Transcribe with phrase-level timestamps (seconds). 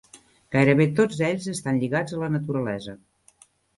[0.55, 2.97] Gairebé tots ells estan lligats a la naturalesa.